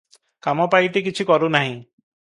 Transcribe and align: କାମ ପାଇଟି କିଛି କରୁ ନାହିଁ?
କାମ 0.47 0.67
ପାଇଟି 0.73 1.05
କିଛି 1.09 1.29
କରୁ 1.33 1.55
ନାହିଁ? 1.61 1.81